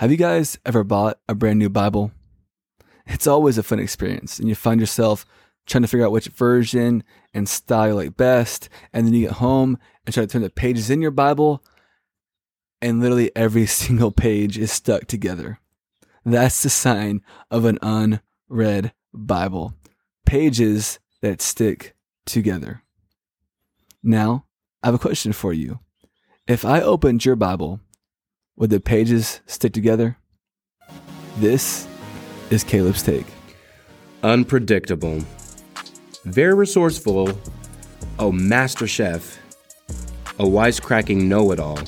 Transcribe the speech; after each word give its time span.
Have 0.00 0.10
you 0.10 0.18
guys 0.18 0.58
ever 0.66 0.84
bought 0.84 1.20
a 1.26 1.34
brand 1.34 1.58
new 1.58 1.70
Bible? 1.70 2.12
It's 3.06 3.26
always 3.26 3.56
a 3.56 3.62
fun 3.62 3.78
experience, 3.78 4.38
and 4.38 4.46
you 4.46 4.54
find 4.54 4.78
yourself 4.78 5.24
trying 5.64 5.80
to 5.80 5.88
figure 5.88 6.04
out 6.04 6.12
which 6.12 6.26
version 6.26 7.02
and 7.32 7.48
style 7.48 7.88
you 7.88 7.94
like 7.94 8.14
best, 8.14 8.68
and 8.92 9.06
then 9.06 9.14
you 9.14 9.22
get 9.22 9.38
home 9.38 9.78
and 10.04 10.12
try 10.12 10.22
to 10.22 10.26
turn 10.26 10.42
the 10.42 10.50
pages 10.50 10.90
in 10.90 11.00
your 11.00 11.12
Bible, 11.12 11.64
and 12.82 13.00
literally 13.00 13.34
every 13.34 13.64
single 13.84 14.10
page 14.10 14.58
is 14.58 14.70
stuck 14.70 15.06
together. 15.06 15.60
That's 16.26 16.62
the 16.62 16.68
sign 16.68 17.22
of 17.50 17.64
an 17.64 17.78
unread 17.80 18.92
Bible. 19.14 19.72
Pages 20.26 20.98
that 21.22 21.40
stick 21.40 21.96
together. 22.26 22.82
Now, 24.02 24.44
I 24.82 24.88
have 24.88 24.94
a 24.94 24.98
question 24.98 25.32
for 25.32 25.54
you. 25.54 25.80
If 26.46 26.66
I 26.66 26.82
opened 26.82 27.24
your 27.24 27.36
Bible 27.36 27.80
would 28.56 28.70
the 28.70 28.80
pages 28.80 29.40
stick 29.46 29.72
together? 29.72 30.16
This 31.38 31.86
is 32.50 32.64
Caleb's 32.64 33.02
take. 33.02 33.26
Unpredictable. 34.22 35.20
Very 36.24 36.54
resourceful. 36.54 37.38
A 38.18 38.32
master 38.32 38.86
chef. 38.86 39.38
A 40.38 40.44
wisecracking 40.44 41.24
know 41.24 41.52
it 41.52 41.60
all. 41.60 41.78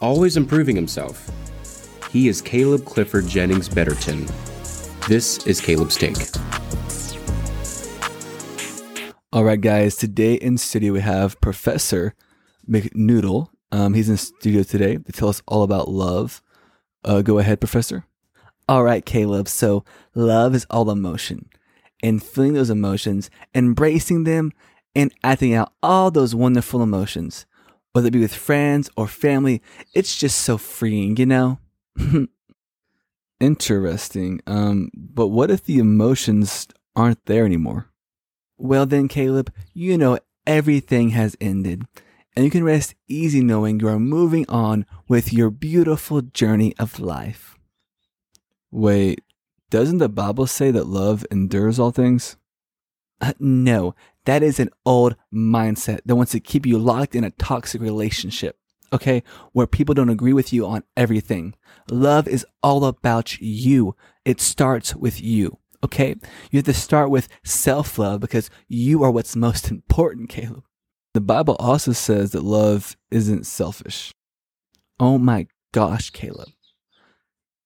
Always 0.00 0.36
improving 0.36 0.76
himself. 0.76 1.30
He 2.10 2.28
is 2.28 2.40
Caleb 2.40 2.84
Clifford 2.84 3.26
Jennings 3.26 3.68
Betterton. 3.68 4.26
This 5.08 5.44
is 5.46 5.60
Caleb's 5.60 5.96
Take. 5.96 6.16
All 9.32 9.44
right, 9.44 9.60
guys. 9.60 9.96
Today 9.96 10.34
in 10.34 10.58
studio 10.58 10.92
we 10.92 11.00
have 11.00 11.40
Professor 11.40 12.14
McNoodle. 12.68 13.48
Um, 13.72 13.94
he's 13.94 14.10
in 14.10 14.18
studio 14.18 14.62
today 14.62 14.98
to 14.98 15.12
tell 15.12 15.28
us 15.28 15.42
all 15.48 15.62
about 15.62 15.88
love. 15.88 16.42
Uh, 17.04 17.22
go 17.22 17.38
ahead, 17.38 17.58
Professor. 17.58 18.04
All 18.68 18.84
right, 18.84 19.04
Caleb. 19.04 19.48
So, 19.48 19.84
love 20.14 20.54
is 20.54 20.66
all 20.70 20.90
emotion, 20.90 21.48
and 22.02 22.22
feeling 22.22 22.52
those 22.52 22.70
emotions, 22.70 23.30
embracing 23.54 24.24
them, 24.24 24.52
and 24.94 25.12
acting 25.24 25.54
out 25.54 25.72
all 25.82 26.10
those 26.10 26.34
wonderful 26.34 26.82
emotions, 26.82 27.46
whether 27.92 28.08
it 28.08 28.12
be 28.12 28.20
with 28.20 28.34
friends 28.34 28.90
or 28.96 29.08
family. 29.08 29.62
It's 29.94 30.16
just 30.16 30.38
so 30.40 30.58
freeing, 30.58 31.16
you 31.16 31.26
know? 31.26 31.58
Interesting. 33.40 34.40
Um, 34.46 34.90
but 34.94 35.28
what 35.28 35.50
if 35.50 35.64
the 35.64 35.78
emotions 35.78 36.68
aren't 36.94 37.24
there 37.26 37.44
anymore? 37.44 37.88
Well, 38.58 38.86
then, 38.86 39.08
Caleb, 39.08 39.52
you 39.74 39.98
know 39.98 40.18
everything 40.46 41.10
has 41.10 41.36
ended 41.40 41.86
and 42.34 42.44
you 42.44 42.50
can 42.50 42.64
rest 42.64 42.94
easy 43.08 43.40
knowing 43.42 43.80
you 43.80 43.88
are 43.88 43.98
moving 43.98 44.46
on 44.48 44.86
with 45.08 45.32
your 45.32 45.50
beautiful 45.50 46.22
journey 46.22 46.74
of 46.78 46.98
life. 46.98 47.58
Wait, 48.70 49.22
doesn't 49.70 49.98
the 49.98 50.08
Bible 50.08 50.46
say 50.46 50.70
that 50.70 50.86
love 50.86 51.26
endures 51.30 51.78
all 51.78 51.90
things? 51.90 52.36
Uh, 53.20 53.34
no, 53.38 53.94
that 54.24 54.42
is 54.42 54.58
an 54.58 54.70
old 54.84 55.16
mindset 55.32 56.00
that 56.04 56.16
wants 56.16 56.32
to 56.32 56.40
keep 56.40 56.66
you 56.66 56.78
locked 56.78 57.14
in 57.14 57.22
a 57.24 57.30
toxic 57.30 57.80
relationship, 57.80 58.56
okay, 58.92 59.22
where 59.52 59.66
people 59.66 59.94
don't 59.94 60.08
agree 60.08 60.32
with 60.32 60.52
you 60.52 60.66
on 60.66 60.82
everything. 60.96 61.54
Love 61.90 62.26
is 62.26 62.46
all 62.62 62.84
about 62.84 63.40
you. 63.40 63.94
It 64.24 64.40
starts 64.40 64.94
with 64.96 65.20
you, 65.20 65.58
okay? 65.84 66.16
You 66.50 66.58
have 66.58 66.64
to 66.64 66.74
start 66.74 67.10
with 67.10 67.28
self 67.44 67.98
love 67.98 68.20
because 68.20 68.50
you 68.68 69.02
are 69.04 69.10
what's 69.10 69.36
most 69.36 69.70
important, 69.70 70.30
Caleb. 70.30 70.64
The 71.14 71.20
Bible 71.20 71.56
also 71.58 71.92
says 71.92 72.30
that 72.30 72.42
love 72.42 72.96
isn't 73.10 73.46
selfish. 73.46 74.12
Oh 74.98 75.18
my 75.18 75.46
gosh, 75.72 76.10
Caleb. 76.10 76.48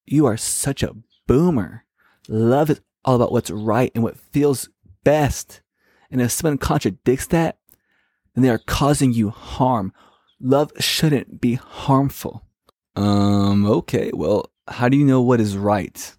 You 0.04 0.26
are 0.26 0.36
such 0.36 0.82
a 0.82 0.96
boomer. 1.26 1.84
Love 2.28 2.70
is 2.70 2.80
all 3.04 3.14
about 3.14 3.32
what's 3.32 3.50
right 3.50 3.92
and 3.94 4.02
what 4.02 4.18
feels 4.18 4.68
best. 5.04 5.60
And 6.10 6.20
if 6.20 6.32
someone 6.32 6.58
contradicts 6.58 7.26
that, 7.28 7.58
then 8.34 8.42
they 8.42 8.50
are 8.50 8.58
causing 8.58 9.12
you 9.12 9.30
harm. 9.30 9.92
Love 10.40 10.72
shouldn't 10.78 11.40
be 11.40 11.54
harmful. 11.54 12.42
Um, 12.96 13.64
okay. 13.66 14.10
Well, 14.12 14.50
how 14.68 14.88
do 14.88 14.96
you 14.96 15.04
know 15.04 15.20
what 15.22 15.40
is 15.40 15.56
right? 15.56 16.16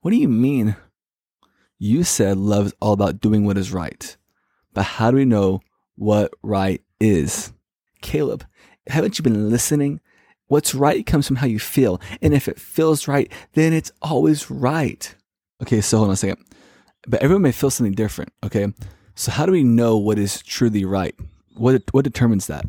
What 0.00 0.12
do 0.12 0.16
you 0.16 0.28
mean? 0.28 0.76
You 1.78 2.04
said 2.04 2.36
love 2.36 2.66
is 2.66 2.74
all 2.80 2.92
about 2.92 3.20
doing 3.20 3.44
what 3.44 3.58
is 3.58 3.72
right. 3.72 4.16
But 4.74 4.84
how 4.84 5.10
do 5.10 5.16
we 5.16 5.24
know 5.24 5.60
what 5.98 6.32
right 6.42 6.80
is. 7.00 7.52
Caleb, 8.00 8.44
haven't 8.86 9.18
you 9.18 9.22
been 9.22 9.50
listening? 9.50 10.00
What's 10.46 10.74
right 10.74 11.04
comes 11.04 11.26
from 11.26 11.36
how 11.36 11.46
you 11.46 11.58
feel. 11.58 12.00
And 12.22 12.32
if 12.32 12.48
it 12.48 12.58
feels 12.58 13.06
right, 13.06 13.30
then 13.52 13.72
it's 13.72 13.92
always 14.00 14.50
right. 14.50 15.14
Okay, 15.62 15.80
so 15.80 15.98
hold 15.98 16.08
on 16.08 16.14
a 16.14 16.16
second. 16.16 16.44
But 17.06 17.22
everyone 17.22 17.42
may 17.42 17.52
feel 17.52 17.70
something 17.70 17.94
different, 17.94 18.32
okay? 18.44 18.72
So 19.14 19.30
how 19.32 19.44
do 19.44 19.52
we 19.52 19.64
know 19.64 19.98
what 19.98 20.18
is 20.18 20.42
truly 20.42 20.84
right? 20.84 21.14
What 21.54 21.82
what 21.92 22.04
determines 22.04 22.46
that? 22.46 22.64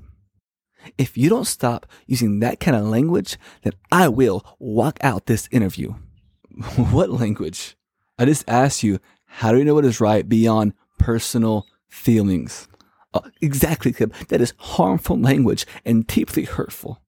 If 0.97 1.17
you 1.17 1.29
don't 1.29 1.45
stop 1.45 1.85
using 2.07 2.39
that 2.39 2.59
kind 2.59 2.75
of 2.75 2.85
language, 2.85 3.37
then 3.61 3.73
I 3.91 4.07
will 4.07 4.43
walk 4.57 4.97
out 5.01 5.27
this 5.27 5.47
interview. 5.51 5.93
what 6.75 7.11
language? 7.11 7.75
I 8.17 8.25
just 8.25 8.43
asked 8.47 8.81
you, 8.81 8.99
how 9.25 9.51
do 9.51 9.57
we 9.59 9.63
know 9.63 9.75
what 9.75 9.85
is 9.85 10.01
right 10.01 10.27
beyond 10.27 10.73
personal 10.97 11.67
feelings? 11.87 12.67
Uh, 13.13 13.21
exactly, 13.41 13.91
That 13.91 14.41
is 14.41 14.53
harmful 14.57 15.19
language 15.19 15.65
and 15.85 16.05
deeply 16.05 16.43
hurtful. 16.43 17.01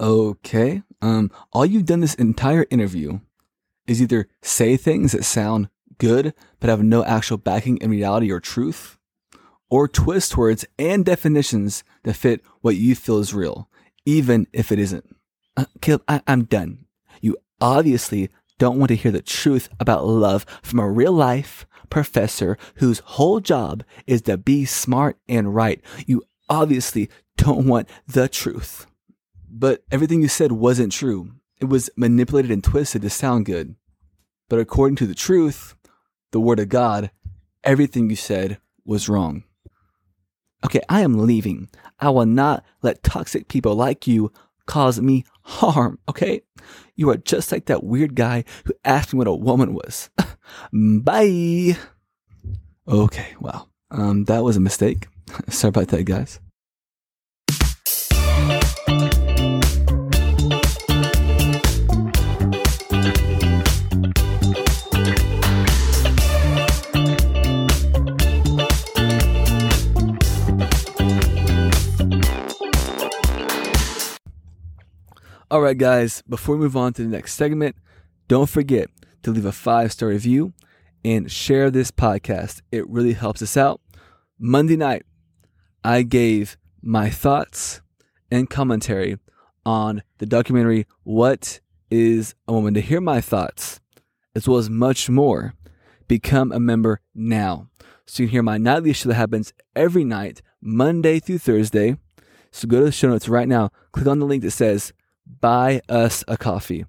Okay. 0.00 0.82
Um, 1.00 1.30
all 1.52 1.64
you've 1.64 1.84
done 1.86 2.00
this 2.00 2.14
entire 2.14 2.66
interview 2.70 3.20
is 3.86 4.02
either 4.02 4.28
say 4.42 4.76
things 4.76 5.12
that 5.12 5.24
sound 5.24 5.68
good 5.98 6.34
but 6.58 6.70
have 6.70 6.82
no 6.82 7.04
actual 7.04 7.36
backing 7.36 7.76
in 7.78 7.90
reality 7.90 8.30
or 8.32 8.40
truth, 8.40 8.98
or 9.70 9.86
twist 9.86 10.36
words 10.36 10.64
and 10.78 11.04
definitions 11.04 11.84
that 12.02 12.14
fit 12.14 12.40
what 12.60 12.76
you 12.76 12.94
feel 12.94 13.18
is 13.18 13.32
real, 13.34 13.68
even 14.04 14.46
if 14.52 14.72
it 14.72 14.78
isn't. 14.78 15.14
Uh, 15.56 15.66
Caleb, 15.80 16.02
I- 16.08 16.22
I'm 16.26 16.44
done. 16.44 16.86
You 17.20 17.36
obviously 17.60 18.30
don't 18.58 18.78
want 18.78 18.88
to 18.88 18.96
hear 18.96 19.12
the 19.12 19.22
truth 19.22 19.68
about 19.78 20.06
love 20.06 20.44
from 20.62 20.78
a 20.80 20.90
real 20.90 21.12
life, 21.12 21.66
professor 21.90 22.58
whose 22.76 23.00
whole 23.00 23.40
job 23.40 23.84
is 24.06 24.22
to 24.22 24.36
be 24.36 24.64
smart 24.64 25.18
and 25.28 25.54
right. 25.54 25.80
You 26.06 26.22
obviously 26.48 27.10
don't 27.36 27.66
want 27.66 27.88
the 28.06 28.28
truth. 28.28 28.86
But 29.50 29.84
everything 29.90 30.22
you 30.22 30.28
said 30.28 30.52
wasn't 30.52 30.92
true. 30.92 31.32
It 31.60 31.66
was 31.66 31.90
manipulated 31.96 32.50
and 32.50 32.62
twisted 32.62 33.02
to 33.02 33.10
sound 33.10 33.46
good. 33.46 33.76
But 34.48 34.58
according 34.58 34.96
to 34.96 35.06
the 35.06 35.14
truth, 35.14 35.74
the 36.32 36.40
Word 36.40 36.58
of 36.58 36.68
God, 36.68 37.10
everything 37.62 38.10
you 38.10 38.16
said 38.16 38.58
was 38.84 39.08
wrong. 39.08 39.44
Okay, 40.64 40.80
I 40.88 41.02
am 41.02 41.26
leaving. 41.26 41.68
I 42.00 42.10
will 42.10 42.26
not 42.26 42.64
let 42.82 43.02
toxic 43.02 43.48
people 43.48 43.74
like 43.74 44.06
you 44.06 44.32
cause 44.66 45.00
me 45.00 45.24
harm, 45.42 45.98
okay? 46.08 46.42
You 46.96 47.10
are 47.10 47.16
just 47.16 47.52
like 47.52 47.66
that 47.66 47.84
weird 47.84 48.14
guy 48.14 48.44
who 48.64 48.74
asked 48.84 49.12
me 49.12 49.18
what 49.18 49.26
a 49.26 49.34
woman 49.34 49.74
was. 49.74 50.10
Bye. 50.72 51.76
Okay, 52.86 53.34
wow. 53.40 53.68
Um, 53.90 54.24
that 54.24 54.44
was 54.44 54.56
a 54.56 54.60
mistake. 54.60 55.08
Sorry 55.48 55.70
about 55.70 55.88
that, 55.88 56.04
guys. 56.04 56.40
Right, 75.64 75.78
guys, 75.78 76.22
before 76.28 76.56
we 76.56 76.62
move 76.62 76.76
on 76.76 76.92
to 76.92 77.02
the 77.02 77.08
next 77.08 77.34
segment, 77.34 77.74
don't 78.28 78.50
forget 78.50 78.90
to 79.22 79.30
leave 79.30 79.46
a 79.46 79.52
five 79.52 79.92
star 79.92 80.10
review 80.10 80.52
and 81.02 81.32
share 81.32 81.70
this 81.70 81.90
podcast. 81.90 82.60
It 82.70 82.86
really 82.86 83.14
helps 83.14 83.40
us 83.40 83.56
out. 83.56 83.80
Monday 84.38 84.76
night, 84.76 85.04
I 85.82 86.02
gave 86.02 86.58
my 86.82 87.08
thoughts 87.08 87.80
and 88.30 88.50
commentary 88.50 89.18
on 89.64 90.02
the 90.18 90.26
documentary 90.26 90.86
What 91.02 91.60
is 91.90 92.34
a 92.46 92.52
Woman? 92.52 92.74
To 92.74 92.82
hear 92.82 93.00
my 93.00 93.22
thoughts, 93.22 93.80
as 94.34 94.46
well 94.46 94.58
as 94.58 94.68
much 94.68 95.08
more, 95.08 95.54
become 96.08 96.52
a 96.52 96.60
member 96.60 97.00
now. 97.14 97.70
So 98.04 98.22
you 98.22 98.28
can 98.28 98.32
hear 98.32 98.42
my 98.42 98.58
nightly 98.58 98.92
show 98.92 99.08
that 99.08 99.14
happens 99.14 99.54
every 99.74 100.04
night, 100.04 100.42
Monday 100.60 101.20
through 101.20 101.38
Thursday. 101.38 101.96
So 102.50 102.68
go 102.68 102.80
to 102.80 102.84
the 102.84 102.92
show 102.92 103.08
notes 103.08 103.30
right 103.30 103.48
now, 103.48 103.70
click 103.92 104.06
on 104.06 104.18
the 104.18 104.26
link 104.26 104.42
that 104.42 104.50
says 104.50 104.92
Buy 105.26 105.80
Us 105.88 106.24
a 106.28 106.36
Coffee, 106.36 106.84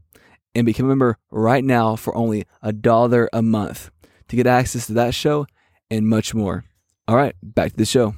and 0.53 0.65
become 0.65 0.85
a 0.85 0.89
member 0.89 1.17
right 1.31 1.63
now 1.63 1.95
for 1.95 2.15
only 2.15 2.45
a 2.61 2.71
dollar 2.73 3.29
a 3.33 3.41
month 3.41 3.91
to 4.27 4.35
get 4.35 4.47
access 4.47 4.87
to 4.87 4.93
that 4.93 5.13
show 5.13 5.47
and 5.89 6.07
much 6.07 6.33
more. 6.33 6.65
All 7.07 7.15
right, 7.15 7.35
back 7.43 7.71
to 7.71 7.77
the 7.77 7.85
show. 7.85 8.15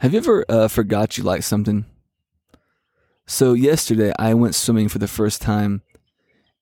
Have 0.00 0.12
you 0.12 0.18
ever 0.18 0.44
uh, 0.46 0.68
forgot 0.68 1.16
you 1.16 1.24
like 1.24 1.42
something? 1.42 1.86
So 3.26 3.54
yesterday 3.54 4.12
I 4.18 4.34
went 4.34 4.54
swimming 4.54 4.90
for 4.90 4.98
the 4.98 5.08
first 5.08 5.40
time 5.40 5.80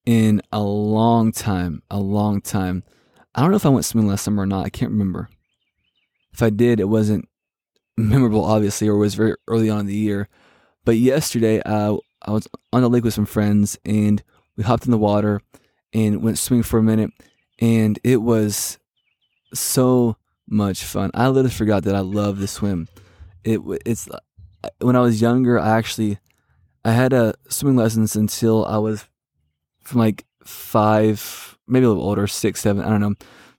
in 0.07 0.41
a 0.53 0.63
long 0.63 1.33
time, 1.33 1.83
a 1.91 1.99
long 1.99 2.41
time. 2.41 2.85
I 3.35 3.41
don't 3.41 3.51
know 3.51 3.57
if 3.57 3.67
I 3.67 3.71
went 3.71 3.87
swimming 3.87 4.09
last 4.09 4.23
summer 4.23 4.45
or 4.45 4.47
not. 4.47 4.65
I 4.65 4.71
can't 4.71 4.93
remember. 4.93 5.29
If 6.33 6.45
I 6.45 6.51
did, 6.51 6.79
it 6.79 6.89
wasn't 6.89 7.29
memorable, 7.97 8.45
obviously, 8.45 8.87
or 8.87 8.97
was 8.97 9.17
very 9.17 9.35
early 9.49 9.69
on 9.69 9.81
in 9.81 9.87
the 9.87 9.97
year. 9.97 10.29
But 10.85 10.99
yesterday, 10.99 11.61
uh, 11.63 11.97
I 12.23 12.31
was 12.31 12.47
on 12.73 12.83
the 12.83 12.89
lake 12.89 13.03
with 13.03 13.15
some 13.15 13.27
friends, 13.27 13.77
and 13.85 14.23
we 14.57 14.63
hopped 14.63 14.85
in 14.85 14.93
the 14.93 14.99
water 14.99 15.41
and 15.93 16.23
went 16.23 16.39
swimming 16.39 16.63
for 16.63 16.79
a 16.79 16.85
minute, 16.85 17.11
and 17.59 17.99
it 18.05 18.23
was 18.23 18.79
so 19.53 20.19
much 20.49 20.85
fun. 20.85 21.11
I 21.15 21.27
literally 21.27 21.51
forgot 21.51 21.83
that 21.85 21.97
I 21.97 22.01
love 22.01 22.39
to 22.39 22.47
swim. 22.47 22.87
It 23.45 23.61
it's 23.85 24.09
when 24.81 24.97
I 24.97 25.01
was 25.01 25.21
younger, 25.21 25.59
I 25.59 25.77
actually 25.77 26.19
I 26.85 26.93
had 26.93 27.13
a 27.13 27.25
uh, 27.25 27.33
swimming 27.49 27.77
lessons 27.77 28.15
until 28.15 28.65
I 28.67 28.79
was 28.79 29.07
from 29.83 30.01
like 30.01 30.25
five, 30.45 31.57
maybe 31.67 31.87
a 31.87 31.89
little 31.89 32.05
older, 32.05 32.27
six, 32.27 32.61
seven, 32.61 32.85
I 32.85 32.91
don't 32.91 33.01
know, 33.01 33.15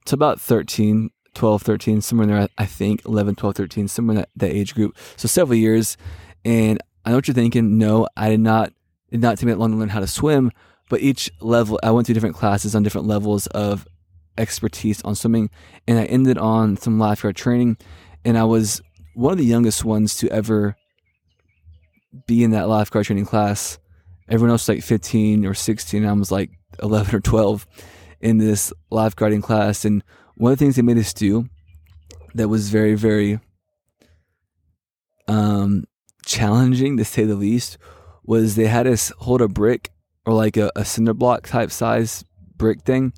to 0.05 0.15
about 0.15 0.39
13, 0.39 1.09
12, 1.33 1.61
13, 1.61 2.01
somewhere 2.01 2.27
in 2.27 2.35
there, 2.35 2.47
I 2.57 2.65
think, 2.65 3.03
11, 3.05 3.35
12, 3.35 3.55
13, 3.55 3.87
somewhere 3.87 4.15
in 4.15 4.21
that, 4.21 4.29
that 4.35 4.51
age 4.51 4.75
group. 4.75 4.97
So 5.17 5.27
several 5.27 5.57
years. 5.57 5.97
And 6.43 6.79
I 7.03 7.09
know 7.09 7.17
what 7.17 7.27
you're 7.27 7.35
thinking. 7.35 7.77
No, 7.77 8.07
I 8.15 8.29
did 8.29 8.39
not, 8.39 8.73
did 9.09 9.21
not 9.21 9.38
take 9.38 9.47
me 9.47 9.53
that 9.53 9.59
long 9.59 9.71
to 9.71 9.77
learn 9.77 9.89
how 9.89 9.99
to 9.99 10.07
swim, 10.07 10.51
but 10.89 11.01
each 11.01 11.31
level, 11.39 11.79
I 11.81 11.91
went 11.91 12.05
through 12.05 12.13
different 12.13 12.35
classes 12.35 12.75
on 12.75 12.83
different 12.83 13.07
levels 13.07 13.47
of 13.47 13.88
expertise 14.38 15.01
on 15.01 15.15
swimming. 15.15 15.49
And 15.88 15.97
I 15.97 16.05
ended 16.05 16.38
on 16.38 16.77
some 16.77 16.99
lifeguard 16.99 17.35
training. 17.35 17.77
And 18.23 18.38
I 18.38 18.43
was 18.43 18.81
one 19.15 19.31
of 19.31 19.38
the 19.38 19.45
youngest 19.45 19.83
ones 19.83 20.15
to 20.17 20.29
ever 20.29 20.75
be 22.27 22.44
in 22.44 22.51
that 22.51 22.69
lifeguard 22.69 23.06
training 23.06 23.25
class. 23.25 23.79
Everyone 24.29 24.51
else 24.51 24.67
was 24.67 24.75
like 24.75 24.83
15 24.83 25.45
or 25.45 25.53
16. 25.53 26.06
I 26.06 26.13
was 26.13 26.31
like 26.31 26.51
11 26.81 27.15
or 27.15 27.19
12 27.19 27.67
in 28.19 28.38
this 28.38 28.73
lifeguarding 28.91 29.44
class. 29.44 29.85
And 29.85 30.03
one 30.35 30.51
of 30.51 30.59
the 30.59 30.65
things 30.65 30.75
they 30.75 30.81
made 30.81 30.97
us 30.97 31.13
do 31.13 31.47
that 32.33 32.50
was 32.50 32.69
very, 32.69 32.95
very 32.95 33.39
um, 35.27 35.85
challenging 36.25 36.97
to 36.97 37.06
say 37.06 37.23
the 37.23 37.35
least 37.35 37.77
was 38.23 38.56
they 38.56 38.67
had 38.67 38.88
us 38.88 39.12
hold 39.19 39.41
a 39.41 39.47
brick 39.47 39.91
or 40.25 40.33
like 40.33 40.57
a, 40.57 40.71
a 40.75 40.83
cinder 40.83 41.13
block 41.13 41.47
type 41.47 41.71
size 41.71 42.25
brick 42.57 42.81
thing 42.81 43.13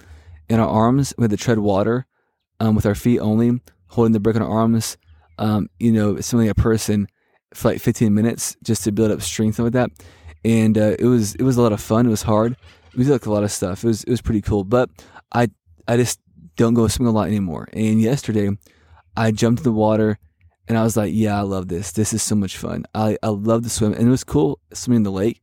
in 0.49 0.59
our 0.59 0.67
arms. 0.67 1.13
We 1.17 1.23
had 1.23 1.31
to 1.31 1.37
tread 1.37 1.59
water 1.59 2.05
um, 2.59 2.75
with 2.75 2.85
our 2.85 2.95
feet 2.95 3.19
only, 3.19 3.61
holding 3.87 4.13
the 4.13 4.19
brick 4.19 4.35
in 4.35 4.41
our 4.41 4.49
arms. 4.49 4.97
Um, 5.37 5.69
you 5.79 5.91
know, 5.91 6.19
similarly 6.19 6.49
a 6.49 6.55
person 6.55 7.07
for 7.53 7.69
like 7.69 7.81
15 7.81 8.13
minutes 8.13 8.55
just 8.63 8.83
to 8.83 8.91
build 8.91 9.11
up 9.11 9.21
strength 9.21 9.59
and 9.59 9.63
with 9.63 9.73
that. 9.73 9.91
And 10.43 10.77
uh, 10.77 10.95
it 10.99 11.05
was 11.05 11.35
it 11.35 11.43
was 11.43 11.57
a 11.57 11.61
lot 11.61 11.73
of 11.73 11.81
fun. 11.81 12.05
It 12.05 12.09
was 12.09 12.23
hard. 12.23 12.55
We 12.95 13.03
did 13.03 13.11
like 13.11 13.25
a 13.25 13.31
lot 13.31 13.43
of 13.43 13.51
stuff. 13.51 13.83
It 13.83 13.87
was 13.87 14.03
it 14.03 14.11
was 14.11 14.21
pretty 14.21 14.41
cool. 14.41 14.63
But 14.63 14.89
I 15.31 15.49
I 15.87 15.97
just 15.97 16.19
don't 16.55 16.73
go 16.73 16.87
swimming 16.87 17.13
a 17.13 17.15
lot 17.15 17.27
anymore. 17.27 17.67
And 17.73 18.01
yesterday, 18.01 18.49
I 19.15 19.31
jumped 19.31 19.61
in 19.61 19.63
the 19.63 19.71
water 19.71 20.19
and 20.67 20.77
I 20.77 20.83
was 20.83 20.97
like, 20.97 21.11
yeah, 21.13 21.37
I 21.37 21.41
love 21.41 21.69
this. 21.69 21.91
This 21.91 22.13
is 22.13 22.21
so 22.21 22.35
much 22.35 22.57
fun. 22.57 22.85
I, 22.93 23.17
I 23.23 23.29
love 23.29 23.63
to 23.63 23.69
swim. 23.69 23.93
And 23.93 24.07
it 24.07 24.11
was 24.11 24.23
cool 24.23 24.59
swimming 24.73 24.97
in 24.97 25.03
the 25.03 25.11
lake. 25.11 25.41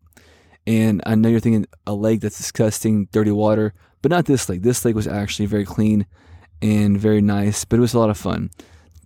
And 0.67 1.03
I 1.07 1.15
know 1.15 1.29
you're 1.29 1.41
thinking 1.41 1.67
a 1.87 1.95
lake 1.95 2.21
that's 2.21 2.37
disgusting, 2.37 3.09
dirty 3.13 3.31
water, 3.31 3.73
but 4.03 4.11
not 4.11 4.27
this 4.27 4.49
lake. 4.49 4.63
This 4.63 4.85
lake 4.85 4.95
was 4.95 5.07
actually 5.07 5.47
very 5.47 5.65
clean 5.65 6.07
and 6.61 6.99
very 6.99 7.21
nice, 7.21 7.65
but 7.65 7.77
it 7.77 7.81
was 7.81 7.95
a 7.95 7.99
lot 7.99 8.11
of 8.11 8.19
fun. 8.19 8.51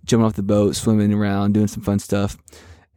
Jumping 0.09 0.25
off 0.25 0.33
the 0.33 0.43
boat, 0.43 0.75
swimming 0.75 1.13
around, 1.13 1.53
doing 1.53 1.67
some 1.67 1.83
fun 1.83 1.99
stuff. 1.99 2.37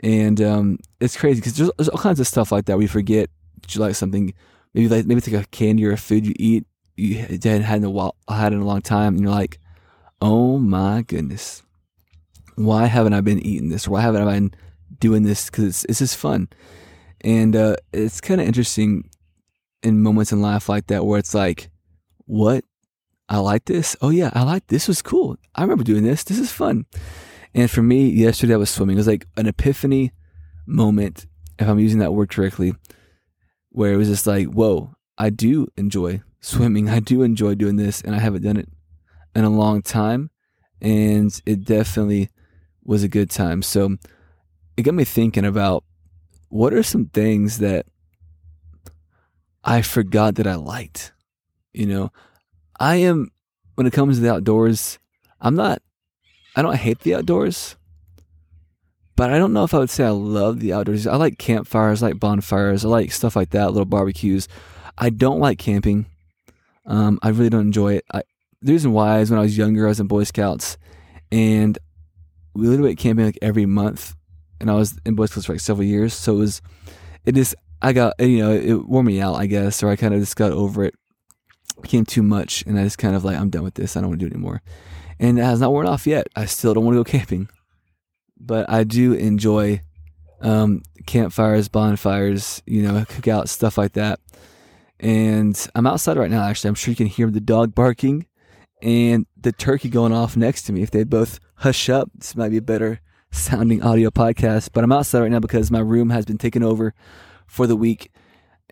And 0.01 0.41
um, 0.41 0.79
it's 0.99 1.17
crazy 1.17 1.41
because 1.41 1.57
there's, 1.57 1.71
there's, 1.77 1.89
all 1.89 2.01
kinds 2.01 2.19
of 2.19 2.27
stuff 2.27 2.51
like 2.51 2.65
that. 2.65 2.79
We 2.79 2.89
forget 2.89 3.31
that 3.61 3.75
you 3.75 3.81
like 3.81 3.95
something, 3.95 4.35
maybe 4.75 4.89
like 4.89 5.07
maybe 5.07 5.19
it's 5.19 5.29
like 5.29 5.45
a 5.45 5.49
candy 5.51 5.87
or 5.87 5.93
a 5.93 5.97
food 5.97 6.27
you 6.27 6.35
eat 6.37 6.67
you 6.97 7.19
hadn't 7.19 7.63
had 7.63 7.79
in 7.79 7.85
a 7.85 7.91
while, 7.91 8.17
had 8.29 8.53
in 8.53 8.61
a 8.61 8.67
long 8.67 8.83
time, 8.83 9.15
and 9.15 9.23
you're 9.23 9.31
like, 9.31 9.59
oh 10.21 10.59
my 10.59 11.03
goodness, 11.03 11.63
why 12.57 12.87
haven't 12.87 13.15
I 13.15 13.21
been 13.21 13.41
eating 13.41 13.71
this? 13.71 13.89
Why 13.89 14.01
haven't 14.01 14.27
I 14.27 14.33
been 14.33 14.55
doing 14.99 15.23
this? 15.23 15.47
Because 15.47 15.65
it's, 15.65 15.85
it's 15.85 15.99
just 16.01 16.17
fun, 16.17 16.49
and 17.23 17.57
uh, 17.57 17.77
it's 17.93 18.21
kind 18.21 18.41
of 18.41 18.47
interesting 18.47 19.09
in 19.83 20.03
moments 20.03 20.33
in 20.33 20.43
life 20.43 20.69
like 20.69 20.87
that 20.89 21.05
where 21.05 21.19
it's 21.19 21.35
like, 21.35 21.71
what? 22.27 22.65
I 23.33 23.39
like 23.39 23.65
this. 23.65 23.97
Oh 24.03 24.11
yeah, 24.11 24.31
I 24.35 24.43
like 24.43 24.67
this. 24.67 24.87
Was 24.87 25.01
cool. 25.01 25.39
I 25.55 25.63
remember 25.63 25.85
doing 25.85 26.05
this. 26.05 26.23
This 26.23 26.39
is 26.39 26.53
fun. 26.53 26.85
And 27.55 27.71
for 27.71 27.81
me, 27.81 28.11
yesterday 28.11 28.53
I 28.53 28.59
was 28.59 28.69
swimming. 28.69 28.97
It 28.97 29.01
was 29.01 29.07
like 29.07 29.27
an 29.39 29.47
epiphany 29.47 30.13
moment, 30.67 31.25
if 31.59 31.67
I'm 31.67 31.79
using 31.79 32.01
that 32.01 32.13
word 32.13 32.29
correctly, 32.31 32.75
where 33.71 33.95
it 33.95 33.97
was 33.97 34.09
just 34.09 34.27
like, 34.27 34.49
whoa, 34.49 34.95
I 35.17 35.31
do 35.31 35.67
enjoy 35.79 36.21
swimming. 36.41 36.91
I 36.91 37.01
do 37.01 37.23
enjoy 37.23 37.55
doing 37.55 37.77
this, 37.77 38.03
and 38.03 38.15
I 38.15 38.19
haven't 38.19 38.43
done 38.43 38.59
it 38.59 38.69
in 39.35 39.45
a 39.45 39.51
long 39.51 39.81
time. 39.81 40.29
And 40.83 41.33
it 41.47 41.65
definitely 41.65 42.29
was 42.85 43.03
a 43.03 43.09
good 43.09 43.31
time. 43.31 43.63
So 43.63 43.97
it 44.77 44.83
got 44.83 44.93
me 44.93 45.05
thinking 45.05 45.47
about 45.47 45.85
what 46.51 46.75
are 46.75 46.83
some 46.83 47.07
things 47.07 47.61
that 47.61 47.87
I 49.65 49.81
forgot 49.81 50.35
that 50.35 50.47
I 50.47 50.57
liked. 50.57 51.13
You 51.73 51.87
know, 51.87 52.13
I 52.83 52.97
am, 52.97 53.31
when 53.77 53.87
it 53.87 53.93
comes 53.93 54.17
to 54.17 54.23
the 54.23 54.33
outdoors, 54.33 54.99
I'm 55.41 55.55
not 55.55 55.81
I 56.55 56.63
don't 56.63 56.77
hate 56.77 57.01
the 57.01 57.15
outdoors, 57.15 57.77
but 59.17 59.31
I 59.31 59.39
don't 59.39 59.53
know 59.53 59.65
if 59.65 59.73
I 59.73 59.79
would 59.79 59.91
say 59.91 60.05
I 60.05 60.11
love 60.11 60.61
the 60.61 60.73
outdoors. 60.73 61.07
I 61.07 61.17
like 61.17 61.39
campfires, 61.39 62.03
I 62.03 62.09
like 62.09 62.21
bonfires, 62.21 62.85
I 62.85 62.89
like 62.89 63.13
stuff 63.13 63.37
like 63.37 63.51
that, 63.51 63.69
little 63.69 63.87
barbecues. 63.87 64.49
I 64.99 65.11
don't 65.11 65.41
like 65.41 65.59
camping. 65.59 66.07
Um, 66.85 67.19
I 67.23 67.31
really 67.31 67.49
don't 67.51 67.63
enjoy 67.63 67.95
it. 67.95 68.05
I, 68.13 68.23
the 68.61 68.73
reason 68.73 68.93
why 68.93 69.21
is 69.21 69.31
when 69.31 69.39
I 69.39 69.43
was 69.43 69.57
younger, 69.57 69.87
I 69.87 69.89
was 69.89 70.01
in 70.01 70.09
Boy 70.09 70.25
Scouts, 70.25 70.77
and 71.31 71.79
we 72.55 72.67
literally 72.67 72.91
went 72.91 72.99
camping 72.99 73.25
like 73.25 73.39
every 73.41 73.65
month, 73.65 74.15
and 74.61 74.71
I 74.71 74.75
was 74.75 74.99
in 75.07 75.15
Boy 75.15 75.27
Scouts 75.27 75.47
for 75.47 75.55
like 75.55 75.61
several 75.61 75.87
years. 75.87 76.13
So 76.13 76.35
it 76.35 76.39
was, 76.39 76.63
it 77.25 77.35
just, 77.35 77.55
I 77.81 77.95
got, 77.95 78.15
you 78.21 78.39
know, 78.39 78.53
it 78.53 78.87
wore 78.87 79.03
me 79.03 79.21
out, 79.21 79.37
I 79.37 79.47
guess, 79.47 79.83
or 79.83 79.89
I 79.89 79.97
kind 79.97 80.13
of 80.13 80.21
just 80.21 80.37
got 80.37 80.53
over 80.53 80.85
it. 80.85 80.95
Became 81.83 82.05
too 82.05 82.23
much, 82.23 82.63
and 82.67 82.79
I 82.79 82.85
just 82.85 82.99
kind 82.99 83.15
of 83.15 83.25
like, 83.25 83.37
I'm 83.37 83.51
done 83.51 83.65
with 83.65 83.75
this. 83.75 83.97
I 83.97 84.01
don't 84.01 84.11
want 84.11 84.21
to 84.21 84.27
do 84.27 84.31
it 84.31 84.35
anymore 84.35 84.63
and 85.23 85.39
it 85.39 85.43
has 85.43 85.61
not 85.61 85.71
worn 85.71 85.87
off 85.87 86.07
yet. 86.07 86.27
I 86.35 86.47
still 86.47 86.75
don't 86.75 86.85
want 86.85 86.97
to 86.97 87.05
go 87.05 87.19
camping, 87.19 87.49
but 88.39 88.69
I 88.69 88.83
do 88.83 89.13
enjoy 89.13 89.81
um, 90.41 90.83
campfires, 91.07 91.69
bonfires, 91.69 92.61
you 92.67 92.83
know, 92.83 93.05
cookouts, 93.05 93.49
stuff 93.49 93.79
like 93.79 93.93
that. 93.93 94.19
And 94.99 95.57
I'm 95.77 95.87
outside 95.87 96.17
right 96.17 96.31
now. 96.31 96.43
Actually, 96.43 96.69
I'm 96.69 96.75
sure 96.75 96.91
you 96.91 96.97
can 96.97 97.07
hear 97.07 97.31
the 97.31 97.41
dog 97.41 97.73
barking 97.73 98.27
and 98.83 99.27
the 99.41 99.53
turkey 99.53 99.89
going 99.89 100.13
off 100.13 100.37
next 100.37 100.63
to 100.65 100.73
me. 100.73 100.83
If 100.83 100.91
they 100.91 101.05
both 101.05 101.39
hush 101.57 101.89
up, 101.89 102.11
this 102.17 102.35
might 102.35 102.51
be 102.51 102.57
a 102.57 102.63
better 102.63 103.01
sounding 103.31 103.81
audio 103.81 104.11
podcast. 104.11 104.71
But 104.73 104.83
I'm 104.83 104.93
outside 104.93 105.21
right 105.21 105.31
now 105.31 105.41
because 105.41 105.71
my 105.71 105.81
room 105.81 106.11
has 106.11 106.25
been 106.25 106.39
taken 106.39 106.65
over 106.65 106.95
for 107.47 107.69
the 107.69 107.77
week 107.77 108.11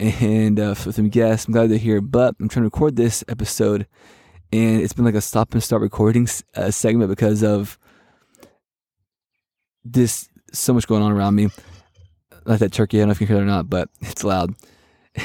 and 0.00 0.58
uh, 0.58 0.74
with 0.86 0.96
some 0.96 1.08
guests. 1.08 1.46
I'm 1.46 1.52
glad 1.52 1.70
they're 1.70 1.78
here, 1.78 2.00
but 2.00 2.34
I'm 2.40 2.48
trying 2.48 2.62
to 2.62 2.68
record 2.68 2.96
this 2.96 3.22
episode 3.28 3.86
and 4.52 4.80
it's 4.80 4.92
been 4.92 5.04
like 5.04 5.14
a 5.14 5.20
stop 5.20 5.52
and 5.52 5.62
start 5.62 5.82
recording 5.82 6.28
uh, 6.56 6.70
segment 6.70 7.08
because 7.10 7.42
of 7.42 7.78
this 9.84 10.28
so 10.52 10.72
much 10.72 10.86
going 10.86 11.02
on 11.02 11.12
around 11.12 11.34
me. 11.34 11.48
Like 12.44 12.58
that 12.60 12.72
turkey, 12.72 12.98
I 12.98 13.00
don't 13.02 13.08
know 13.08 13.12
if 13.12 13.20
you 13.20 13.26
can 13.26 13.36
hear 13.36 13.42
it 13.42 13.46
or 13.46 13.50
not, 13.50 13.70
but 13.70 13.88
it's 14.00 14.24
loud. 14.24 14.54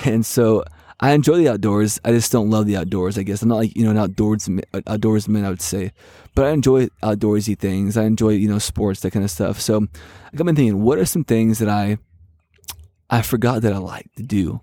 And 0.03 0.25
so 0.25 0.63
I 0.99 1.13
enjoy 1.13 1.37
the 1.37 1.49
outdoors. 1.49 1.99
I 2.03 2.11
just 2.11 2.31
don't 2.31 2.49
love 2.49 2.65
the 2.65 2.77
outdoors. 2.77 3.17
I 3.17 3.23
guess 3.23 3.41
I'm 3.41 3.49
not 3.49 3.57
like 3.57 3.75
you 3.75 3.83
know 3.83 3.91
an 3.91 4.09
outdoorsman. 4.09 4.63
Outdoorsman, 4.73 5.45
I 5.45 5.49
would 5.49 5.61
say, 5.61 5.91
but 6.35 6.45
I 6.45 6.51
enjoy 6.51 6.87
outdoorsy 7.01 7.57
things. 7.57 7.97
I 7.97 8.03
enjoy 8.03 8.29
you 8.29 8.47
know 8.47 8.59
sports, 8.59 8.99
that 9.01 9.11
kind 9.11 9.25
of 9.25 9.31
stuff. 9.31 9.59
So 9.59 9.87
I 10.31 10.35
got 10.35 10.45
me 10.45 10.53
thinking, 10.53 10.81
what 10.81 10.97
are 10.97 11.05
some 11.05 11.23
things 11.23 11.59
that 11.59 11.69
I 11.69 11.97
I 13.09 13.21
forgot 13.21 13.61
that 13.61 13.73
I 13.73 13.77
like 13.77 14.09
to 14.17 14.23
do, 14.23 14.59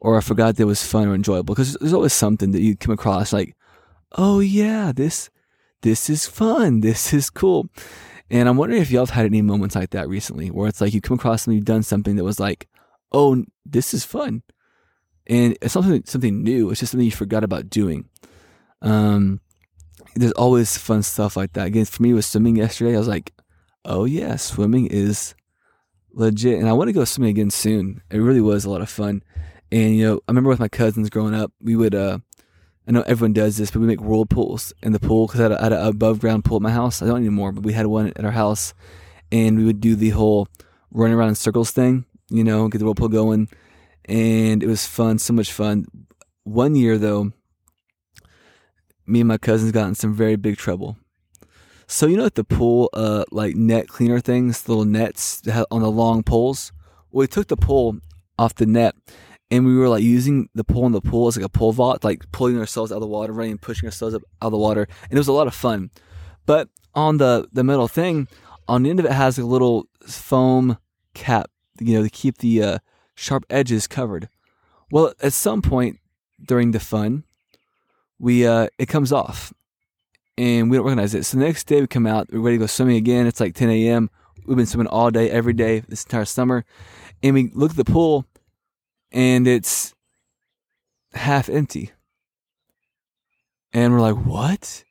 or 0.00 0.16
I 0.16 0.20
forgot 0.20 0.56
that 0.56 0.62
it 0.62 0.66
was 0.66 0.86
fun 0.86 1.08
or 1.08 1.14
enjoyable? 1.14 1.54
Because 1.54 1.74
there's 1.74 1.92
always 1.92 2.12
something 2.12 2.52
that 2.52 2.62
you 2.62 2.76
come 2.76 2.94
across 2.94 3.32
like 3.32 3.54
oh 4.12 4.40
yeah, 4.40 4.92
this 4.94 5.30
this 5.82 6.10
is 6.10 6.26
fun, 6.26 6.80
this 6.80 7.12
is 7.12 7.30
cool. 7.30 7.68
And 8.30 8.48
I'm 8.48 8.56
wondering 8.56 8.82
if 8.82 8.90
y'all 8.90 9.06
have 9.06 9.14
had 9.14 9.26
any 9.26 9.40
moments 9.40 9.74
like 9.74 9.90
that 9.90 10.08
recently, 10.08 10.50
where 10.50 10.68
it's 10.68 10.80
like 10.80 10.92
you 10.92 11.00
come 11.00 11.16
across 11.16 11.42
something, 11.42 11.56
you've 11.56 11.64
done 11.64 11.82
something 11.82 12.16
that 12.16 12.24
was 12.24 12.38
like, 12.38 12.68
oh, 13.12 13.44
this 13.64 13.94
is 13.94 14.04
fun, 14.04 14.42
and 15.26 15.56
it's 15.62 15.72
something 15.72 16.02
something 16.06 16.42
new. 16.42 16.70
It's 16.70 16.80
just 16.80 16.92
something 16.92 17.04
you 17.04 17.12
forgot 17.12 17.44
about 17.44 17.70
doing. 17.70 18.08
Um, 18.82 19.40
there's 20.14 20.32
always 20.32 20.76
fun 20.76 21.02
stuff 21.02 21.36
like 21.36 21.52
that. 21.54 21.66
Again, 21.66 21.84
for 21.84 22.02
me, 22.02 22.12
with 22.12 22.24
swimming 22.24 22.56
yesterday, 22.56 22.94
I 22.94 22.98
was 22.98 23.08
like, 23.08 23.32
oh 23.84 24.04
yeah, 24.04 24.36
swimming 24.36 24.86
is 24.86 25.34
legit, 26.12 26.58
and 26.58 26.68
I 26.68 26.72
want 26.72 26.88
to 26.88 26.92
go 26.92 27.04
swimming 27.04 27.30
again 27.30 27.50
soon. 27.50 28.02
It 28.10 28.18
really 28.18 28.40
was 28.40 28.64
a 28.64 28.70
lot 28.70 28.80
of 28.80 28.90
fun. 28.90 29.22
And 29.70 29.96
you 29.96 30.04
know, 30.04 30.16
I 30.26 30.32
remember 30.32 30.50
with 30.50 30.60
my 30.60 30.68
cousins 30.68 31.10
growing 31.10 31.34
up, 31.34 31.52
we 31.60 31.76
would 31.76 31.94
uh, 31.94 32.18
I 32.88 32.90
know 32.90 33.02
everyone 33.02 33.34
does 33.34 33.58
this, 33.58 33.70
but 33.70 33.80
we 33.80 33.86
make 33.86 34.00
whirlpools 34.00 34.72
in 34.82 34.92
the 34.92 34.98
pool 34.98 35.26
because 35.26 35.40
I, 35.40 35.42
had, 35.44 35.60
had 35.60 35.72
an 35.74 35.86
above 35.86 36.20
ground 36.20 36.46
pool 36.46 36.56
at 36.56 36.62
my 36.62 36.70
house. 36.70 37.02
I 37.02 37.06
don't 37.06 37.18
anymore, 37.18 37.52
but 37.52 37.62
we 37.62 37.74
had 37.74 37.86
one 37.86 38.12
at 38.16 38.24
our 38.24 38.30
house. 38.30 38.72
and 39.30 39.58
we 39.58 39.64
would 39.64 39.80
do 39.80 39.94
the 39.94 40.08
whole 40.10 40.48
running 40.90 41.14
around 41.14 41.28
in 41.28 41.34
circles 41.34 41.70
thing, 41.70 42.06
you 42.30 42.42
know, 42.42 42.66
get 42.68 42.78
the 42.78 42.86
whirlpool 42.86 43.08
going. 43.08 43.48
And 44.06 44.62
it 44.62 44.66
was 44.66 44.86
fun, 44.86 45.18
so 45.18 45.34
much 45.34 45.52
fun. 45.52 45.84
One 46.44 46.74
year, 46.74 46.96
though, 46.96 47.32
me 49.06 49.20
and 49.20 49.28
my 49.28 49.36
cousins 49.36 49.70
got 49.70 49.88
in 49.88 49.94
some 49.94 50.14
very 50.14 50.36
big 50.36 50.56
trouble. 50.56 50.96
So, 51.90 52.06
you 52.06 52.18
know, 52.18 52.26
at 52.26 52.34
the 52.34 52.44
pool, 52.44 52.90
uh, 52.92 53.24
like 53.30 53.56
net 53.56 53.88
cleaner 53.88 54.20
things, 54.20 54.68
little 54.68 54.84
nets 54.84 55.42
on 55.70 55.80
the 55.80 55.90
long 55.90 56.22
poles? 56.22 56.70
Well, 57.10 57.20
we 57.20 57.26
took 57.26 57.48
the 57.48 57.56
pole 57.56 57.96
off 58.38 58.54
the 58.54 58.66
net 58.66 58.94
and 59.50 59.64
we 59.64 59.74
were 59.74 59.88
like 59.88 60.02
using 60.02 60.50
the 60.54 60.64
pole 60.64 60.84
in 60.84 60.92
the 60.92 61.00
pool 61.00 61.28
as 61.28 61.38
like 61.38 61.46
a 61.46 61.48
pole 61.48 61.72
vault, 61.72 62.04
like 62.04 62.30
pulling 62.30 62.58
ourselves 62.58 62.92
out 62.92 62.96
of 62.96 63.00
the 63.00 63.06
water, 63.06 63.32
running 63.32 63.52
and 63.52 63.62
pushing 63.62 63.86
ourselves 63.86 64.14
up 64.14 64.20
out 64.42 64.48
of 64.48 64.52
the 64.52 64.58
water. 64.58 64.86
And 65.04 65.12
it 65.12 65.18
was 65.18 65.28
a 65.28 65.32
lot 65.32 65.46
of 65.46 65.54
fun. 65.54 65.90
But 66.44 66.68
on 66.94 67.16
the, 67.16 67.48
the 67.54 67.64
metal 67.64 67.88
thing, 67.88 68.28
on 68.68 68.82
the 68.82 68.90
end 68.90 69.00
of 69.00 69.06
it 69.06 69.12
has 69.12 69.38
a 69.38 69.46
little 69.46 69.86
foam 70.06 70.76
cap, 71.14 71.50
you 71.80 71.96
know, 71.96 72.02
to 72.02 72.10
keep 72.10 72.38
the 72.38 72.62
uh, 72.62 72.78
sharp 73.14 73.46
edges 73.48 73.86
covered. 73.86 74.28
Well, 74.90 75.14
at 75.22 75.32
some 75.32 75.62
point 75.62 76.00
during 76.44 76.72
the 76.72 76.80
fun, 76.80 77.24
we 78.18 78.46
uh, 78.46 78.68
it 78.78 78.86
comes 78.86 79.10
off, 79.10 79.54
and 80.38 80.70
we 80.70 80.76
don't 80.76 80.86
recognize 80.86 81.14
it. 81.14 81.24
So 81.24 81.36
the 81.36 81.44
next 81.44 81.64
day 81.64 81.80
we 81.80 81.88
come 81.88 82.06
out, 82.06 82.28
we're 82.32 82.38
ready 82.38 82.56
to 82.56 82.60
go 82.60 82.66
swimming 82.66 82.96
again. 82.96 83.26
It's 83.26 83.40
like 83.40 83.56
10 83.56 83.70
a.m. 83.70 84.08
We've 84.46 84.56
been 84.56 84.66
swimming 84.66 84.86
all 84.86 85.10
day, 85.10 85.28
every 85.30 85.52
day 85.52 85.80
this 85.80 86.04
entire 86.04 86.24
summer, 86.24 86.64
and 87.22 87.34
we 87.34 87.50
look 87.52 87.72
at 87.72 87.76
the 87.76 87.84
pool, 87.84 88.24
and 89.10 89.48
it's 89.48 89.94
half 91.12 91.48
empty. 91.48 91.90
And 93.72 93.92
we're 93.92 94.00
like, 94.00 94.24
what? 94.24 94.84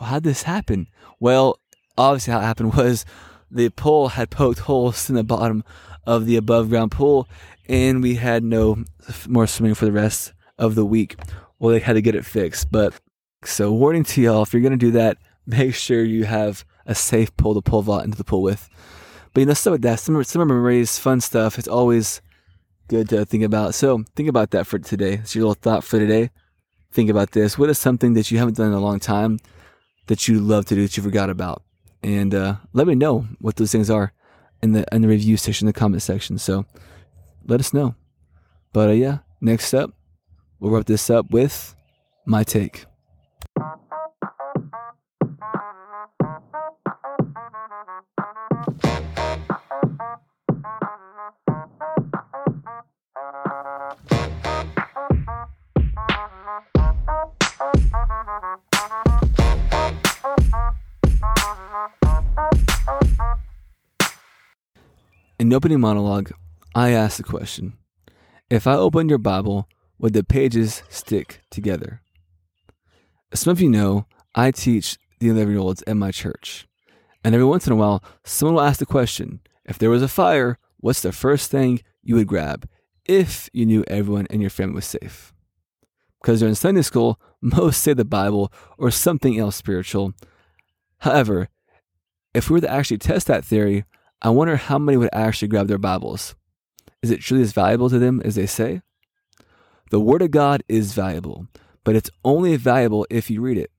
How'd 0.00 0.22
this 0.22 0.44
happen? 0.44 0.86
Well, 1.18 1.58
obviously, 1.98 2.32
how 2.32 2.38
it 2.38 2.44
happened 2.44 2.74
was 2.74 3.04
the 3.50 3.68
pool 3.70 4.10
had 4.10 4.30
poked 4.30 4.60
holes 4.60 5.10
in 5.10 5.16
the 5.16 5.24
bottom 5.24 5.64
of 6.06 6.24
the 6.24 6.36
above 6.36 6.68
ground 6.70 6.92
pool, 6.92 7.28
and 7.68 8.00
we 8.00 8.14
had 8.14 8.44
no 8.44 8.84
more 9.28 9.48
swimming 9.48 9.74
for 9.74 9.86
the 9.86 9.92
rest 9.92 10.32
of 10.56 10.76
the 10.76 10.86
week. 10.86 11.16
Well, 11.58 11.72
they 11.72 11.80
had 11.80 11.94
to 11.94 12.02
get 12.02 12.14
it 12.14 12.24
fixed. 12.24 12.70
But 12.70 12.94
so, 13.44 13.72
warning 13.72 14.04
to 14.04 14.20
y'all 14.20 14.42
if 14.42 14.52
you're 14.52 14.62
going 14.62 14.72
to 14.72 14.76
do 14.76 14.92
that, 14.92 15.18
make 15.46 15.74
sure 15.74 16.02
you 16.02 16.24
have 16.24 16.64
a 16.86 16.94
safe 16.94 17.36
pull 17.36 17.54
to 17.54 17.62
pull 17.62 17.82
vault 17.82 18.04
into 18.04 18.16
the 18.16 18.24
pool 18.24 18.42
with. 18.42 18.68
But 19.32 19.40
you 19.40 19.46
know, 19.46 19.54
stuff 19.54 19.72
like 19.72 19.80
that, 19.82 20.00
summer, 20.00 20.24
summer 20.24 20.46
memories, 20.46 20.98
fun 20.98 21.20
stuff, 21.20 21.58
it's 21.58 21.68
always 21.68 22.22
good 22.88 23.08
to 23.10 23.24
think 23.24 23.44
about. 23.44 23.74
So, 23.74 24.04
think 24.14 24.28
about 24.28 24.50
that 24.52 24.66
for 24.66 24.78
today. 24.78 25.14
It's 25.14 25.34
your 25.34 25.42
little 25.42 25.54
thought 25.54 25.84
for 25.84 25.98
today. 25.98 26.30
Think 26.92 27.10
about 27.10 27.32
this. 27.32 27.58
What 27.58 27.68
is 27.68 27.78
something 27.78 28.14
that 28.14 28.30
you 28.30 28.38
haven't 28.38 28.56
done 28.56 28.68
in 28.68 28.72
a 28.72 28.80
long 28.80 29.00
time 29.00 29.38
that 30.06 30.28
you 30.28 30.40
love 30.40 30.64
to 30.66 30.74
do 30.74 30.82
that 30.82 30.96
you 30.96 31.02
forgot 31.02 31.28
about? 31.28 31.62
And 32.02 32.34
uh, 32.34 32.56
let 32.72 32.86
me 32.86 32.94
know 32.94 33.26
what 33.40 33.56
those 33.56 33.72
things 33.72 33.90
are 33.90 34.12
in 34.62 34.72
the 34.72 34.86
in 34.92 35.02
the 35.02 35.08
review 35.08 35.36
section, 35.36 35.66
the 35.66 35.72
comment 35.72 36.02
section. 36.02 36.38
So 36.38 36.64
let 37.46 37.60
us 37.60 37.74
know. 37.74 37.94
But 38.72 38.88
uh, 38.88 38.92
yeah, 38.92 39.18
next 39.40 39.74
up, 39.74 39.92
we'll 40.58 40.70
wrap 40.70 40.86
this 40.86 41.10
up 41.10 41.30
with 41.30 41.74
my 42.24 42.44
take. 42.44 42.86
In 65.46 65.50
the 65.50 65.56
opening 65.58 65.78
monologue, 65.78 66.32
I 66.74 66.90
asked 66.90 67.18
the 67.18 67.22
question 67.22 67.74
If 68.50 68.66
I 68.66 68.74
opened 68.74 69.10
your 69.10 69.20
Bible, 69.20 69.68
would 69.96 70.12
the 70.12 70.24
pages 70.24 70.82
stick 70.88 71.40
together? 71.50 72.02
As 73.30 73.38
some 73.38 73.52
of 73.52 73.60
you 73.60 73.70
know, 73.70 74.06
I 74.34 74.50
teach 74.50 74.98
the 75.20 75.28
11 75.28 75.52
year 75.52 75.60
olds 75.60 75.84
at 75.86 75.96
my 75.96 76.10
church. 76.10 76.66
And 77.22 77.32
every 77.32 77.46
once 77.46 77.64
in 77.64 77.72
a 77.72 77.76
while, 77.76 78.02
someone 78.24 78.56
will 78.56 78.62
ask 78.62 78.80
the 78.80 78.86
question 78.86 79.38
If 79.64 79.78
there 79.78 79.88
was 79.88 80.02
a 80.02 80.08
fire, 80.08 80.58
what's 80.78 81.02
the 81.02 81.12
first 81.12 81.48
thing 81.48 81.80
you 82.02 82.16
would 82.16 82.26
grab 82.26 82.68
if 83.04 83.48
you 83.52 83.66
knew 83.66 83.84
everyone 83.86 84.26
in 84.30 84.40
your 84.40 84.50
family 84.50 84.74
was 84.74 84.86
safe? 84.86 85.32
Because 86.20 86.40
during 86.40 86.56
Sunday 86.56 86.82
school, 86.82 87.20
most 87.40 87.82
say 87.82 87.94
the 87.94 88.04
Bible 88.04 88.52
or 88.78 88.90
something 88.90 89.38
else 89.38 89.54
spiritual. 89.54 90.12
However, 90.98 91.50
if 92.34 92.50
we 92.50 92.54
were 92.54 92.62
to 92.62 92.72
actually 92.72 92.98
test 92.98 93.28
that 93.28 93.44
theory, 93.44 93.84
I 94.22 94.30
wonder 94.30 94.56
how 94.56 94.78
many 94.78 94.96
would 94.96 95.10
actually 95.12 95.48
grab 95.48 95.68
their 95.68 95.78
Bibles. 95.78 96.34
Is 97.02 97.10
it 97.10 97.20
truly 97.20 97.42
as 97.42 97.52
valuable 97.52 97.90
to 97.90 97.98
them 97.98 98.22
as 98.24 98.34
they 98.34 98.46
say? 98.46 98.80
The 99.90 100.00
Word 100.00 100.22
of 100.22 100.30
God 100.30 100.62
is 100.68 100.94
valuable, 100.94 101.46
but 101.84 101.94
it's 101.94 102.10
only 102.24 102.56
valuable 102.56 103.06
if 103.10 103.30
you 103.30 103.40
read 103.40 103.58
it. 103.58 103.70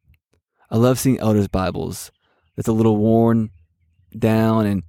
I 0.70 0.78
love 0.78 1.00
seeing 1.00 1.20
elders' 1.20 1.48
Bibles 1.48 2.12
that's 2.56 2.68
a 2.68 2.74
little 2.74 2.98
worn 2.98 3.50
down, 4.18 4.66
and 4.66 4.84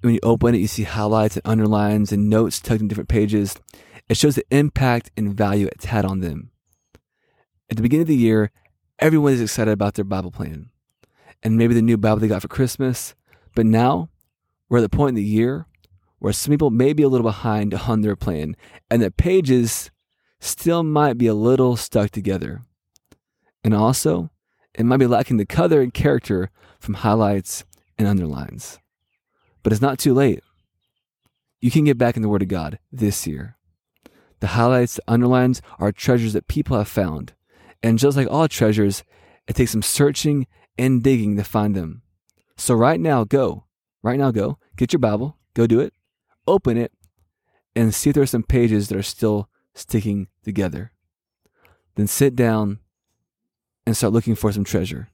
when 0.00 0.14
you 0.14 0.20
open 0.22 0.54
it, 0.54 0.58
you 0.58 0.66
see 0.66 0.82
highlights 0.82 1.36
and 1.36 1.46
underlines 1.46 2.12
and 2.12 2.28
notes 2.28 2.60
tucked 2.60 2.80
in 2.80 2.88
different 2.88 3.08
pages. 3.08 3.56
It 4.08 4.16
shows 4.16 4.34
the 4.34 4.44
impact 4.50 5.10
and 5.16 5.34
value 5.34 5.66
it's 5.66 5.86
had 5.86 6.04
on 6.04 6.20
them. 6.20 6.50
At 7.70 7.76
the 7.76 7.82
beginning 7.82 8.02
of 8.02 8.08
the 8.08 8.16
year, 8.16 8.50
everyone 8.98 9.32
is 9.32 9.40
excited 9.40 9.70
about 9.70 9.94
their 9.94 10.04
Bible 10.04 10.30
plan 10.30 10.70
and 11.42 11.56
maybe 11.56 11.74
the 11.74 11.82
new 11.82 11.96
Bible 11.96 12.18
they 12.18 12.28
got 12.28 12.42
for 12.42 12.48
Christmas. 12.48 13.14
But 13.54 13.66
now 13.66 14.08
we're 14.68 14.78
at 14.78 14.82
the 14.82 14.96
point 14.96 15.10
in 15.10 15.14
the 15.14 15.24
year 15.24 15.66
where 16.18 16.32
some 16.32 16.50
people 16.50 16.70
may 16.70 16.92
be 16.92 17.02
a 17.02 17.08
little 17.08 17.26
behind 17.26 17.74
on 17.74 18.00
their 18.00 18.16
plan, 18.16 18.56
and 18.90 19.00
the 19.00 19.10
pages 19.10 19.90
still 20.40 20.82
might 20.82 21.16
be 21.16 21.26
a 21.26 21.34
little 21.34 21.76
stuck 21.76 22.10
together. 22.10 22.62
And 23.62 23.74
also, 23.74 24.30
it 24.74 24.84
might 24.84 24.98
be 24.98 25.06
lacking 25.06 25.36
the 25.36 25.46
color 25.46 25.80
and 25.80 25.94
character 25.94 26.50
from 26.80 26.94
highlights 26.94 27.64
and 27.96 28.06
underlines. 28.06 28.78
But 29.62 29.72
it's 29.72 29.82
not 29.82 29.98
too 29.98 30.14
late. 30.14 30.42
You 31.60 31.70
can 31.70 31.84
get 31.84 31.98
back 31.98 32.16
in 32.16 32.22
the 32.22 32.28
Word 32.28 32.42
of 32.42 32.48
God 32.48 32.78
this 32.92 33.26
year. 33.26 33.56
The 34.40 34.48
highlights, 34.48 34.94
the 34.94 35.02
underlines 35.08 35.60
are 35.78 35.90
treasures 35.90 36.32
that 36.32 36.46
people 36.46 36.78
have 36.78 36.88
found. 36.88 37.32
And 37.82 37.98
just 37.98 38.16
like 38.16 38.28
all 38.30 38.48
treasures, 38.48 39.02
it 39.48 39.56
takes 39.56 39.72
some 39.72 39.82
searching 39.82 40.46
and 40.76 41.02
digging 41.02 41.36
to 41.36 41.44
find 41.44 41.74
them. 41.74 42.02
So 42.56 42.74
right 42.74 43.00
now, 43.00 43.24
go 43.24 43.64
Right 44.08 44.18
now, 44.18 44.30
go 44.30 44.56
get 44.78 44.94
your 44.94 45.00
Bible, 45.00 45.36
go 45.52 45.66
do 45.66 45.80
it, 45.80 45.92
open 46.46 46.78
it, 46.78 46.92
and 47.76 47.94
see 47.94 48.08
if 48.08 48.14
there 48.14 48.22
are 48.22 48.26
some 48.26 48.42
pages 48.42 48.88
that 48.88 48.96
are 48.96 49.02
still 49.02 49.50
sticking 49.74 50.28
together. 50.42 50.92
Then 51.94 52.06
sit 52.06 52.34
down 52.34 52.78
and 53.84 53.94
start 53.94 54.14
looking 54.14 54.34
for 54.34 54.50
some 54.50 54.64
treasure. 54.64 55.10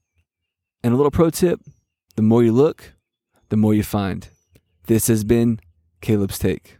And 0.84 0.94
a 0.94 0.96
little 0.96 1.10
pro 1.10 1.30
tip 1.30 1.60
the 2.14 2.22
more 2.22 2.44
you 2.44 2.52
look, 2.52 2.92
the 3.48 3.56
more 3.56 3.74
you 3.74 3.82
find. 3.82 4.28
This 4.86 5.08
has 5.08 5.24
been 5.24 5.58
Caleb's 6.00 6.38
Take. 6.38 6.78